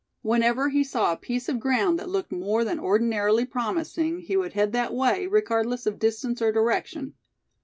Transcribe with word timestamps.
Whenever 0.23 0.69
he 0.69 0.83
saw 0.83 1.13
a 1.13 1.15
piece 1.15 1.47
of 1.47 1.59
ground 1.59 1.99
that 1.99 2.09
looked 2.09 2.31
more 2.31 2.63
than 2.63 2.79
ordinarily 2.79 3.45
promising 3.45 4.17
he 4.21 4.35
would 4.35 4.53
head 4.53 4.73
that 4.73 4.95
way, 4.95 5.27
regardless 5.27 5.85
of 5.85 5.99
distance 5.99 6.41
or 6.41 6.51
direction. 6.51 7.13